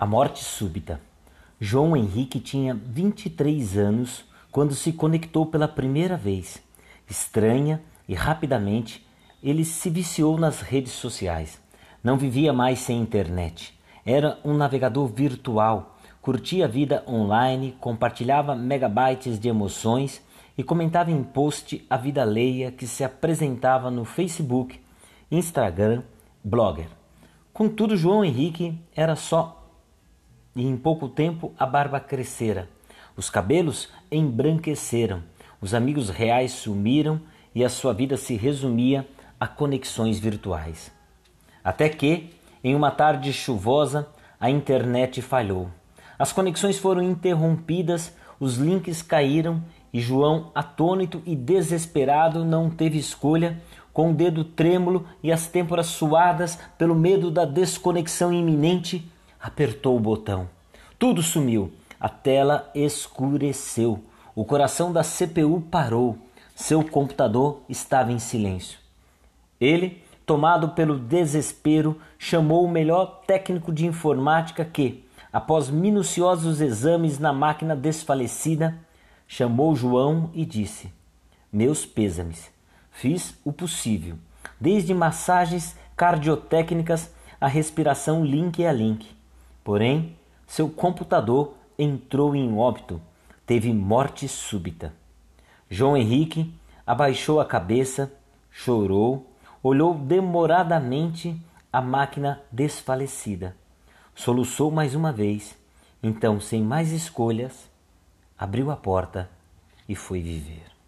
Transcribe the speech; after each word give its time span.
A 0.00 0.06
morte 0.06 0.42
súbita. 0.42 0.98
João 1.60 1.94
Henrique 1.94 2.40
tinha 2.40 2.72
23 2.74 3.76
anos 3.76 4.24
quando 4.50 4.74
se 4.74 4.94
conectou 4.94 5.44
pela 5.44 5.68
primeira 5.68 6.16
vez. 6.16 6.58
Estranha 7.06 7.82
e 8.08 8.14
rapidamente 8.14 9.06
ele 9.42 9.62
se 9.62 9.90
viciou 9.90 10.38
nas 10.38 10.62
redes 10.62 10.92
sociais. 10.92 11.60
Não 12.02 12.16
vivia 12.16 12.50
mais 12.50 12.78
sem 12.78 12.98
internet. 12.98 13.78
Era 14.02 14.38
um 14.42 14.54
navegador 14.54 15.06
virtual, 15.06 15.98
curtia 16.22 16.64
a 16.64 16.66
vida 16.66 17.04
online, 17.06 17.76
compartilhava 17.78 18.56
megabytes 18.56 19.38
de 19.38 19.50
emoções 19.50 20.22
e 20.56 20.64
comentava 20.64 21.10
em 21.10 21.22
post 21.22 21.84
a 21.90 21.98
vida 21.98 22.22
alheia 22.22 22.72
que 22.72 22.86
se 22.86 23.04
apresentava 23.04 23.90
no 23.90 24.06
Facebook, 24.06 24.80
Instagram, 25.30 26.02
Blogger. 26.42 26.88
Contudo, 27.52 27.98
João 27.98 28.24
Henrique 28.24 28.80
era 28.96 29.14
só 29.14 29.59
e 30.54 30.66
em 30.66 30.76
pouco 30.76 31.08
tempo 31.08 31.52
a 31.58 31.66
barba 31.66 32.00
crescera, 32.00 32.68
os 33.16 33.28
cabelos 33.28 33.88
embranqueceram, 34.10 35.22
os 35.60 35.74
amigos 35.74 36.08
reais 36.08 36.52
sumiram 36.52 37.20
e 37.54 37.64
a 37.64 37.68
sua 37.68 37.92
vida 37.92 38.16
se 38.16 38.34
resumia 38.36 39.06
a 39.38 39.46
conexões 39.46 40.18
virtuais. 40.18 40.90
Até 41.62 41.88
que, 41.88 42.30
em 42.62 42.74
uma 42.74 42.90
tarde 42.90 43.32
chuvosa, 43.32 44.08
a 44.38 44.50
internet 44.50 45.20
falhou. 45.20 45.68
As 46.18 46.32
conexões 46.32 46.78
foram 46.78 47.02
interrompidas, 47.02 48.14
os 48.38 48.56
links 48.56 49.02
caíram 49.02 49.62
e 49.92 50.00
João, 50.00 50.50
atônito 50.54 51.22
e 51.26 51.34
desesperado, 51.34 52.44
não 52.44 52.70
teve 52.70 52.98
escolha, 52.98 53.60
com 53.92 54.10
o 54.10 54.14
dedo 54.14 54.44
trêmulo 54.44 55.06
e 55.22 55.32
as 55.32 55.46
têmporas 55.46 55.86
suadas 55.86 56.58
pelo 56.78 56.94
medo 56.94 57.30
da 57.30 57.44
desconexão 57.44 58.32
iminente, 58.32 59.10
apertou 59.40 59.96
o 59.96 60.00
botão. 60.00 60.48
Tudo 60.98 61.22
sumiu. 61.22 61.72
A 61.98 62.08
tela 62.08 62.70
escureceu. 62.74 64.02
O 64.34 64.44
coração 64.44 64.92
da 64.92 65.02
CPU 65.02 65.60
parou. 65.70 66.18
Seu 66.54 66.84
computador 66.84 67.62
estava 67.68 68.12
em 68.12 68.18
silêncio. 68.18 68.78
Ele, 69.60 70.02
tomado 70.26 70.70
pelo 70.70 70.98
desespero, 70.98 72.00
chamou 72.18 72.64
o 72.64 72.70
melhor 72.70 73.22
técnico 73.26 73.72
de 73.72 73.86
informática 73.86 74.64
que, 74.64 75.04
após 75.32 75.68
minuciosos 75.68 76.60
exames 76.60 77.18
na 77.18 77.32
máquina 77.32 77.74
desfalecida, 77.74 78.78
chamou 79.26 79.74
João 79.74 80.30
e 80.34 80.44
disse: 80.44 80.92
Meus 81.52 81.86
pêsames. 81.86 82.50
Fiz 82.90 83.34
o 83.44 83.52
possível, 83.52 84.16
desde 84.60 84.92
massagens 84.92 85.76
cardiotécnicas 85.96 87.10
a 87.40 87.46
respiração 87.46 88.24
link 88.24 88.64
a 88.66 88.72
link. 88.72 89.19
Porém, 89.70 90.16
seu 90.48 90.68
computador 90.68 91.54
entrou 91.78 92.34
em 92.34 92.58
óbito, 92.58 93.00
teve 93.46 93.72
morte 93.72 94.26
súbita. 94.26 94.92
João 95.70 95.96
Henrique 95.96 96.52
abaixou 96.84 97.38
a 97.38 97.44
cabeça, 97.44 98.12
chorou, 98.50 99.30
olhou 99.62 99.94
demoradamente 99.94 101.40
a 101.72 101.80
máquina 101.80 102.42
desfalecida. 102.50 103.54
Soluçou 104.12 104.72
mais 104.72 104.96
uma 104.96 105.12
vez, 105.12 105.56
então, 106.02 106.40
sem 106.40 106.64
mais 106.64 106.90
escolhas, 106.90 107.70
abriu 108.36 108.72
a 108.72 108.76
porta 108.76 109.30
e 109.88 109.94
foi 109.94 110.20
viver. 110.20 110.79